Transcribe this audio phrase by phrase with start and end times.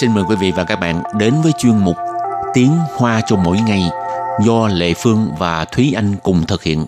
[0.00, 1.96] xin mời quý vị và các bạn đến với chuyên mục
[2.54, 3.82] Tiếng Hoa cho mỗi ngày
[4.46, 6.84] do Lệ Phương và Thúy Anh cùng thực hiện.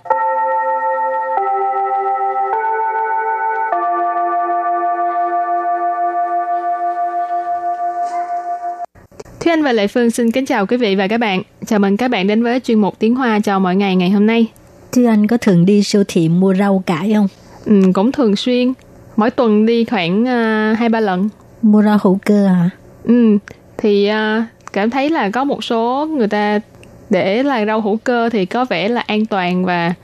[9.40, 11.42] Thúy Anh và Lệ Phương xin kính chào quý vị và các bạn.
[11.66, 14.26] Chào mừng các bạn đến với chuyên mục Tiếng Hoa cho mỗi ngày ngày hôm
[14.26, 14.46] nay.
[14.92, 17.28] Thúy Anh có thường đi siêu thị mua rau cải không?
[17.64, 18.72] Ừ, cũng thường xuyên.
[19.16, 21.28] Mỗi tuần đi khoảng uh, hai ba lần.
[21.62, 22.70] Mua rau hữu cơ hả?
[23.06, 23.38] Ừ,
[23.76, 26.60] thì uh, cảm thấy là có một số người ta
[27.10, 29.94] để là rau hữu cơ thì có vẻ là an toàn và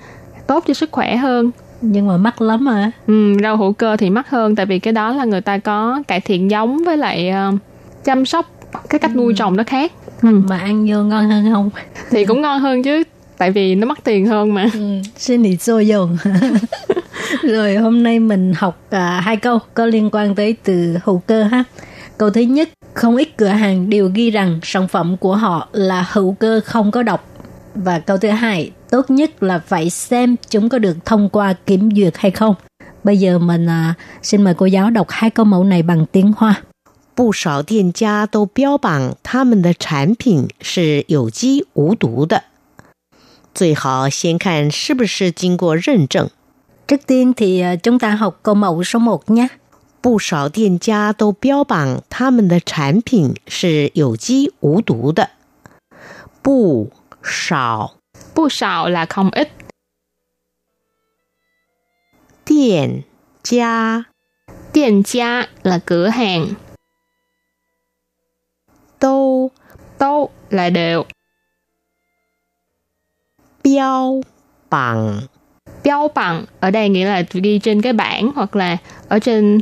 [0.47, 1.51] tốt cho sức khỏe hơn.
[1.81, 4.93] Nhưng mà mắc lắm à ừ, rau hữu cơ thì mắc hơn tại vì cái
[4.93, 7.59] đó là người ta có cải thiện giống với lại uh,
[8.05, 8.51] chăm sóc
[8.89, 9.37] cái cách nuôi ừ.
[9.37, 9.93] trồng nó khác.
[10.23, 10.43] Ừ.
[10.49, 11.71] mà ăn vô ngon hơn không?
[12.11, 13.03] Thì cũng ngon hơn chứ
[13.39, 14.67] tại vì nó mắc tiền hơn mà.
[14.75, 14.81] Ừ,
[15.17, 16.17] xin lý do dùng
[17.43, 21.43] rồi hôm nay mình học uh, hai câu có liên quan tới từ hữu cơ
[21.43, 21.65] ha.
[22.19, 26.08] Câu thứ nhất không ít cửa hàng đều ghi rằng sản phẩm của họ là
[26.12, 27.24] hữu cơ không có độc.
[27.76, 31.90] Và câu thứ hai, tốt nhất là phải xem chúng có được thông qua kiểm
[31.96, 32.56] duyệt hay không.
[33.04, 36.34] Bây giờ mình à, xin mời cô giáo đọc hai câu mẫu này bằng tiếng
[36.38, 36.62] Hoa.
[37.16, 42.44] 不少店家都标榜他们的产品是有机无毒的，
[43.56, 46.30] 最好先看是不是经过认证。
[46.88, 49.48] Trước tiên thì à, chúng ta học câu mẫu số 1 nhé.
[50.02, 55.32] 不少店家都标榜他们的产品是有机无毒的。
[56.42, 57.96] 不少，
[58.34, 59.50] 不少 là không ít。
[62.46, 63.04] 店
[63.44, 64.06] 家，
[64.72, 66.56] 店家 là cửa hàng。
[69.00, 69.52] 都，
[69.98, 71.06] 都 là đều。
[73.62, 74.22] 标
[74.70, 75.28] 榜，
[75.84, 78.78] 标榜 ở đây nghĩa là ghi trên cái bảng hoặc là
[79.10, 79.62] ở trên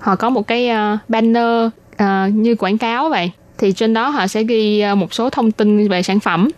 [0.00, 4.26] họ có một cái ờ, banner ờ, như quảng cáo vậy thì trên đó họ
[4.26, 6.48] sẽ ghi ờ, một số thông tin về sản phẩm.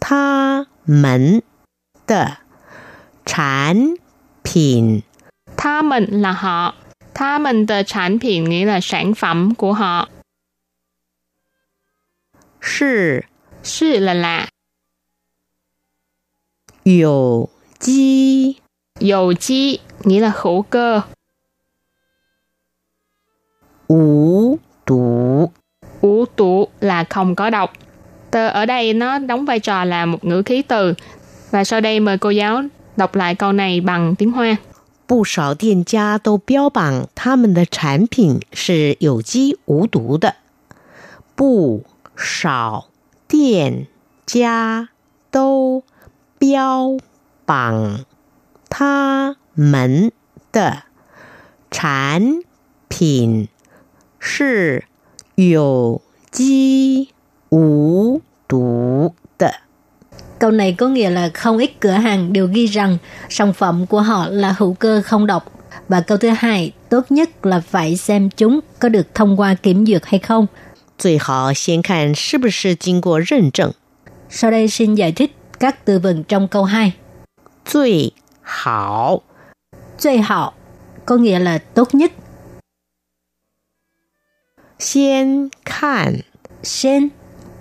[0.00, 1.40] Tha mình
[2.08, 2.26] de
[3.26, 3.94] sản
[4.44, 5.00] phẩm.
[5.56, 6.74] Tha mình là họ.
[7.14, 10.08] Tha mình de sản phẩm nghĩa là sản phẩm của họ.
[12.62, 13.20] Sư.
[13.62, 14.48] Sư là là.
[16.84, 17.48] Dầu
[17.80, 18.54] chi.
[19.00, 21.01] Dầu chi nghĩa là hữu cơ.
[23.87, 25.51] Ủ tủ
[26.01, 27.73] Ủ tủ là không có độc.
[28.31, 30.93] Từ ở đây nó đóng vai trò là một ngữ khí từ.
[31.51, 32.61] Và sau đây mời cô giáo
[32.97, 34.57] đọc lại câu này bằng tiếng Hoa.
[35.05, 40.35] 不少店家都标榜他们的产品是有机无毒的。
[41.35, 41.83] 不
[42.15, 42.87] 少
[43.27, 43.87] 店
[44.25, 44.89] 家
[45.29, 45.83] 都
[46.39, 46.97] 标
[47.45, 48.05] 榜
[48.69, 50.11] 他 们
[50.51, 50.83] 的
[51.69, 52.41] 产
[52.87, 53.47] 品
[54.19, 54.85] 是
[55.35, 56.01] 有
[56.31, 57.09] 机
[57.49, 59.53] 无毒的。
[60.39, 62.97] Câu này có nghĩa là không ít cửa hàng đều ghi rằng
[63.29, 65.51] sản phẩm của họ là hữu cơ không độc.
[65.87, 69.85] Và câu thứ hai, tốt nhất là phải xem chúng có được thông qua kiểm
[69.85, 70.47] duyệt hay không.
[70.97, 73.73] 最好先看是不是经过认证。
[74.29, 76.93] Sau đây xin giải thích các từ vựng trong câu 2.
[77.65, 79.23] 最好
[79.98, 80.54] 最好
[81.08, 82.12] có nghĩa là tốt nhất.
[84.78, 86.16] Xiên khan
[86.62, 87.08] Xiên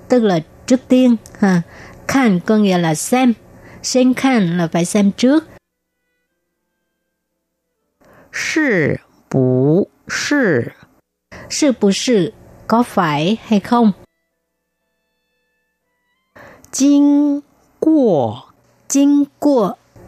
[0.10, 1.16] tức là trước tiên.
[1.40, 1.62] Ha.
[2.08, 3.34] Khan có nghĩa là xem.
[3.84, 5.48] Xiên khan là phải xem trước.
[9.34, 9.88] Bù
[11.80, 11.92] bù
[12.68, 13.92] có phải hay không?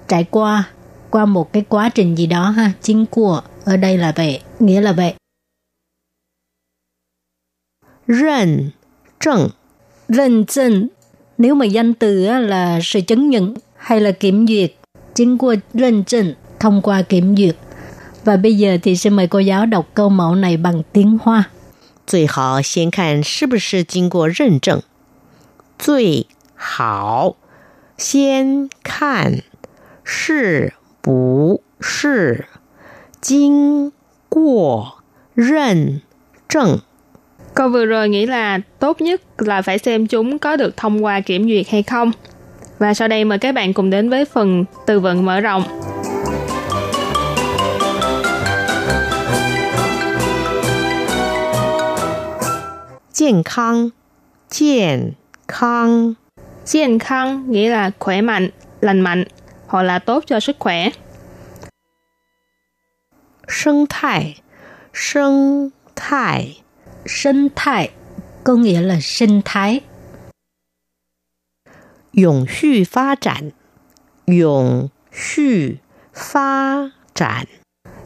[0.08, 0.70] Trải qua
[1.11, 4.81] qua một cái quá trình gì đó ha chính của ở đây là vậy nghĩa
[4.81, 5.15] là vậy
[8.09, 8.71] Rần
[9.21, 9.49] trần
[10.09, 10.89] Rần trần
[11.39, 14.73] nếu mà danh từ là sự chứng nhận hay là kiểm duyệt
[15.15, 17.57] chính của rần trần thông qua kiểm duyệt
[18.25, 21.51] và bây giờ thì xin mời cô giáo đọc câu mẫu này bằng tiếng Hoa.
[22.07, 24.83] 最好先看是不是经过认证。
[25.79, 27.37] 最好
[27.97, 29.43] 先看
[30.05, 30.75] 是
[31.09, 32.47] 不是
[33.21, 33.93] 经
[34.29, 35.03] 过
[35.35, 36.01] 认
[36.49, 36.81] 证。
[37.55, 41.21] Câu vừa rồi nghĩ là tốt nhất là phải xem chúng có được thông qua
[41.21, 42.13] kiểm duyệt hay không.
[42.79, 45.63] Và sau đây mời các bạn cùng đến với phần từ vựng mở rộng.
[53.13, 53.93] 健康，
[54.51, 55.15] 健
[55.47, 56.17] 康，
[56.65, 58.51] 健康nghĩa là khỏe mạnh,
[58.81, 59.25] lành mạnh
[59.70, 60.90] hoặc là tốt cho sức khỏe.
[63.48, 64.42] Sinh thái
[64.94, 66.62] Sinh thái
[67.06, 67.90] Sinh thái
[68.44, 69.80] có nghĩa là sinh thái.
[72.14, 73.50] Dũng hư phát triển
[74.28, 75.70] Dũng hư
[76.14, 77.60] phát triển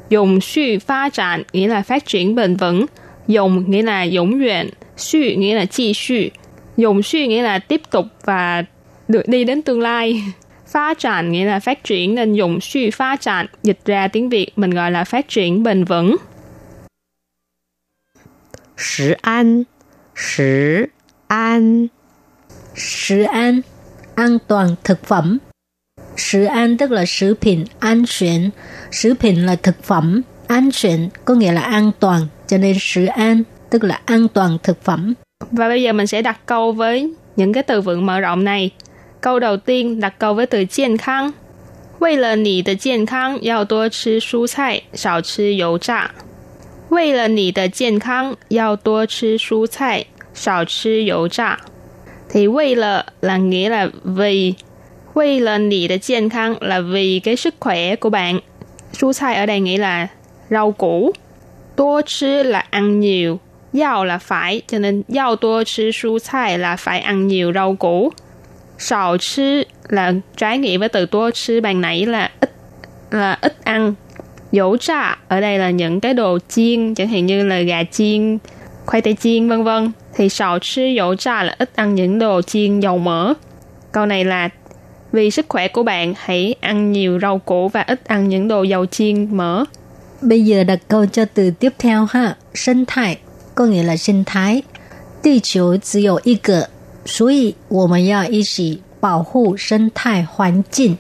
[0.10, 2.86] Dũng hư phát triển nghĩa là phát triển bền vững.
[3.28, 4.70] Dũng nghĩa là dũng nguyện.
[4.98, 6.30] Sư nghĩa là chi sư.
[6.78, 8.64] Dũng sư nghĩa là tiếp tục và
[9.08, 10.24] được đi đến tương lai.
[10.74, 14.48] Phát triển nghĩa là phát triển nên dùng suy phát triển, dịch ra tiếng Việt
[14.56, 16.16] mình gọi là phát triển bền vững.
[18.78, 19.64] Sử an,
[20.16, 20.86] sử
[21.28, 21.88] an.
[22.76, 23.62] Sử an,
[24.16, 25.38] an toàn thực phẩm.
[26.18, 27.06] Sử an tức là
[27.80, 28.50] an toàn,
[28.92, 33.06] sử 品 là thực phẩm, an toàn có nghĩa là an toàn, cho nên sử
[33.06, 35.14] an tức là an toàn thực phẩm.
[35.52, 38.72] Và bây giờ mình sẽ đặt câu với những cái từ vựng mở rộng này
[39.23, 41.33] Câu đầu tiên đặt câu với từ 健康。
[41.99, 46.11] 为了你的健康，要多吃蔬菜，少吃油炸。
[46.91, 51.59] 为了你的健康，要多吃蔬菜，少吃油炸。
[52.31, 54.55] Thì 为了 là nghĩa là vì
[55.15, 58.41] 为了你的健康 là vì cái sức khỏe của bạn.
[58.93, 60.09] 蔬菜ở đây nghĩa là
[60.51, 61.13] rau củ.
[61.77, 63.39] 多吃 là ăn nhiều.
[63.73, 67.75] Yao là phải, cho nên yao tua chứ su cải là phải ăn nhiều rau
[67.75, 68.13] củ.
[68.79, 72.51] Sào chứ là trái nghĩa với từ tua chứ ban nãy là ít
[73.11, 73.95] là ít ăn.
[74.53, 78.39] Dấu trà ở đây là những cái đồ chiên, chẳng hạn như là gà chiên,
[78.87, 79.93] khoai tây chiên vân vân.
[80.15, 83.35] Thì sào chứ dấu trà là ít ăn những đồ chiên dầu mỡ.
[83.93, 84.49] Câu này là
[85.13, 88.63] vì sức khỏe của bạn hãy ăn nhiều rau củ và ít ăn những đồ
[88.63, 89.65] dầu chiên mỡ.
[90.23, 92.37] Bây giờ đặt câu cho từ tiếp theo ha.
[92.55, 93.19] Sinh thái
[93.55, 94.63] có nghĩa là sinh thái.
[95.21, 96.71] 地球只有一个，
[97.05, 100.97] 所以我们要一起保护生态环境。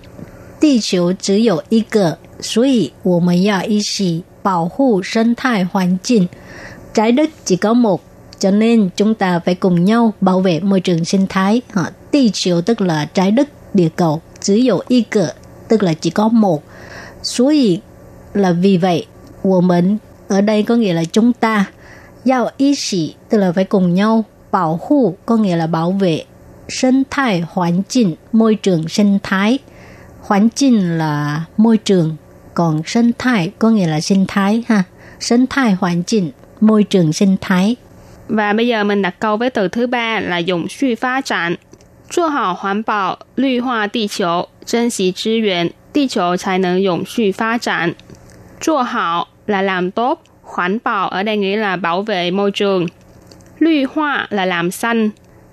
[0.61, 6.29] 地球只有一个，所以我们要一起保护生态环境。
[6.95, 8.01] Trái đất chỉ có một,
[8.39, 11.63] cho nên chúng ta phải cùng nhau bảo vệ môi trường sinh thái.
[11.73, 15.25] Ha, 地球 tức là trái đất, địa cầu, chỉ có một cái,
[15.69, 16.63] tức là chỉ có một.
[17.23, 17.81] 所以
[18.35, 19.07] là vì vậy,
[19.43, 21.67] 我们 ở đây có nghĩa là chúng ta.
[22.25, 24.25] Giao ý sĩ tức là phải cùng nhau.
[24.53, 26.25] Bảo hộ có nghĩa là bảo vệ.
[26.69, 29.59] Sinh thái hoàn cảnh, môi trường sinh thái.
[30.21, 32.17] Hoàn cảnh là môi trường,
[32.55, 34.83] còn sinh thái có nghĩa là sinh thái ha.
[35.21, 37.77] Sinh thái hoàn cảnh, môi trường sinh thái.
[38.29, 41.57] Và bây giờ mình đặt câu với từ thứ ba là dùng suy phát triển.
[42.11, 47.95] 做好环保，绿化地球，珍惜资源，地球才能永续发展。
[48.61, 52.87] 做好 là làm tốt, hoàn bảo ở đây nghĩa là bảo vệ môi trường.
[53.64, 55.10] lưu hoa là làm xanh,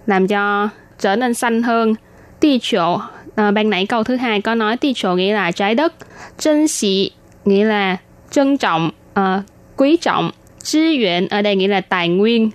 [0.06, 0.68] làm cho
[0.98, 1.94] trở nên xanh hơn.
[2.40, 3.00] Ti chỗ,
[3.36, 5.94] à, ban nãy câu thứ hai có nói ti chỗ nghĩa là trái đất.
[6.38, 7.10] Trân sĩ
[7.44, 7.96] nghĩa là
[8.30, 9.42] trân trọng, à,
[9.76, 10.30] quý trọng.
[10.62, 12.50] Chi yuan ở đây nghĩa là tài nguyên.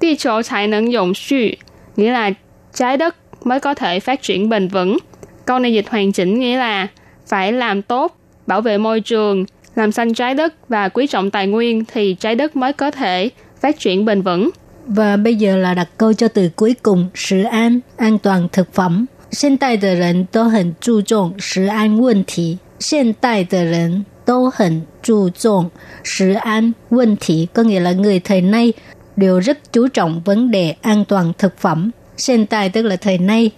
[0.00, 1.56] Ti chỗ trái nâng dùng suy
[1.96, 2.30] nghĩa là
[2.74, 4.98] trái đất mới có thể phát triển bền vững.
[5.44, 6.86] Câu này dịch hoàn chỉnh nghĩa là
[7.26, 8.16] phải làm tốt,
[8.46, 9.44] bảo vệ môi trường,
[9.74, 13.30] làm xanh trái đất và quý trọng tài nguyên thì trái đất mới có thể
[13.60, 14.50] phát triển bền vững.
[14.87, 18.73] Và bây giờ là đặt câu cho từ cuối cùng, sự an, an toàn thực
[18.73, 19.05] phẩm.
[19.31, 22.59] 现代的人都很注重食安问题。
[22.79, 25.71] 现代的人都很注重
[26.03, 28.73] 食安问题, có nghĩa là người thời nay
[29.15, 31.91] đều rất chú trọng vấn đề an toàn thực phẩm.
[32.27, 33.51] Hiện tại tức là thời nay.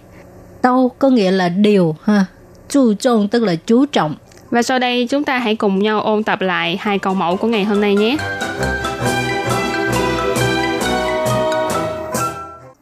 [0.62, 2.26] Đâu có nghĩa là đều ha.
[2.68, 4.14] Chú trọng tức là chú trọng.
[4.50, 7.48] Và sau đây chúng ta hãy cùng nhau ôn tập lại hai câu mẫu của
[7.48, 8.16] ngày hôm nay nhé.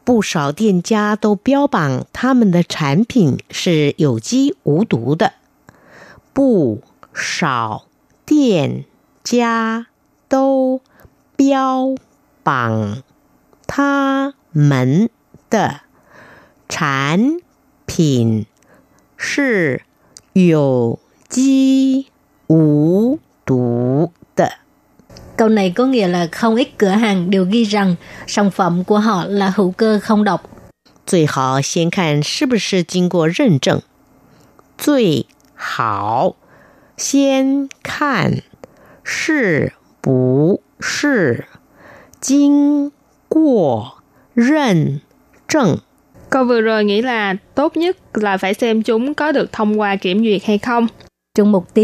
[0.08, 5.34] 不少店家都标榜他们的产品是有机无毒的。
[6.32, 6.82] 不
[7.14, 7.88] 少
[8.26, 8.86] 店
[9.22, 9.88] 家
[10.30, 10.80] 都
[11.36, 11.94] 标
[12.42, 13.04] 榜
[13.68, 15.10] 他们
[15.50, 15.82] 的
[16.70, 17.40] 产
[17.86, 18.46] 品
[19.18, 19.82] 是
[20.32, 22.08] 有机
[22.48, 24.67] 无毒的。
[25.37, 27.95] Câu này có nghĩa là không ít cửa hàng đều ghi rằng
[28.27, 30.49] sản phẩm của họ là hữu cơ không độc.
[31.05, 33.83] 最好先看是不是经过认证。
[34.79, 36.37] 最好
[36.97, 38.43] 先看
[39.03, 41.47] 是不是
[42.21, 42.93] 经
[43.29, 43.99] 过
[44.35, 45.01] 认
[45.49, 45.81] 证。
[46.31, 49.97] Câu vừa rồi nghĩ là tốt nhất là phải xem chúng có được thông qua
[49.97, 50.87] kiểm duyệt hay không.
[51.35, 51.81] Trong một tiếng